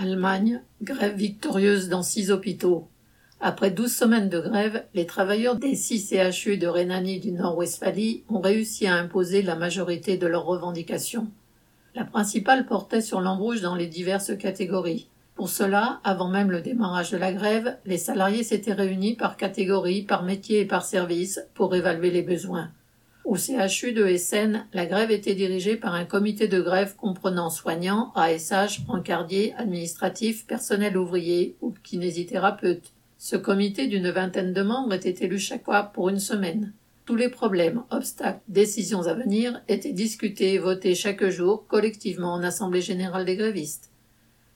[0.00, 2.86] Allemagne, grève victorieuse dans six hôpitaux.
[3.40, 8.38] Après douze semaines de grève, les travailleurs des six CHU de Rhénanie du Nord-Westphalie ont
[8.40, 11.26] réussi à imposer la majorité de leurs revendications.
[11.96, 15.08] La principale portait sur l'embauche dans les diverses catégories.
[15.34, 20.02] Pour cela, avant même le démarrage de la grève, les salariés s'étaient réunis par catégorie,
[20.02, 22.70] par métier et par service pour évaluer les besoins.
[23.28, 28.10] Au CHU de Essen, la grève était dirigée par un comité de grève comprenant soignants,
[28.14, 32.94] ASH, brancardiers, administratifs, personnel ouvrier ou kinésithérapeutes.
[33.18, 36.72] Ce comité d'une vingtaine de membres était élu chaque fois pour une semaine.
[37.04, 42.42] Tous les problèmes, obstacles, décisions à venir étaient discutés et votés chaque jour collectivement en
[42.42, 43.90] Assemblée générale des grévistes.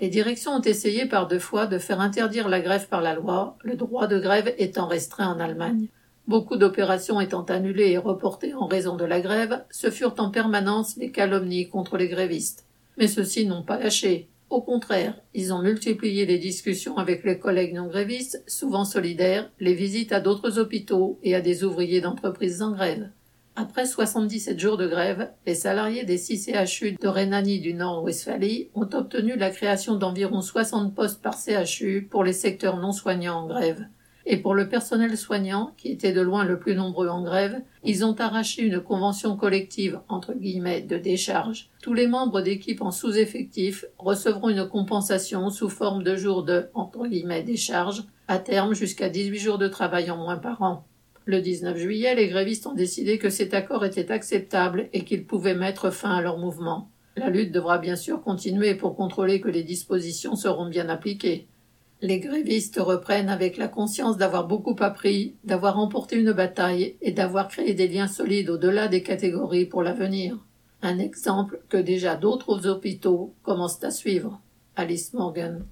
[0.00, 3.58] Les directions ont essayé par deux fois de faire interdire la grève par la loi,
[3.64, 5.88] le droit de grève étant restreint en Allemagne.
[6.26, 10.96] Beaucoup d'opérations étant annulées et reportées en raison de la grève, ce furent en permanence
[10.96, 12.66] les calomnies contre les grévistes.
[12.98, 14.28] Mais ceux-ci n'ont pas lâché.
[14.50, 19.74] Au contraire, ils ont multiplié les discussions avec les collègues non grévistes, souvent solidaires, les
[19.74, 23.10] visites à d'autres hôpitaux et à des ouvriers d'entreprises en grève.
[23.54, 28.88] Après 77 jours de grève, les salariés des 6 CHU de Rhénanie du Nord-Westphalie ont
[28.92, 33.86] obtenu la création d'environ 60 postes par CHU pour les secteurs non soignants en grève.
[34.26, 38.04] Et pour le personnel soignant, qui était de loin le plus nombreux en grève, ils
[38.04, 41.70] ont arraché une convention collective entre guillemets de décharge.
[41.82, 47.06] Tous les membres d'équipe en sous-effectif recevront une compensation sous forme de jours de entre
[47.06, 50.86] guillemets décharge, à terme jusqu'à 18 jours de travail en moins par an.
[51.24, 55.54] Le 19 juillet, les grévistes ont décidé que cet accord était acceptable et qu'ils pouvaient
[55.54, 56.90] mettre fin à leur mouvement.
[57.16, 61.48] La lutte devra bien sûr continuer pour contrôler que les dispositions seront bien appliquées.
[62.02, 67.48] Les grévistes reprennent avec la conscience d'avoir beaucoup appris, d'avoir remporté une bataille et d'avoir
[67.48, 70.38] créé des liens solides au-delà des catégories pour l'avenir.
[70.80, 74.40] Un exemple que déjà d'autres hôpitaux commencent à suivre.
[74.76, 75.66] Alice Morgan.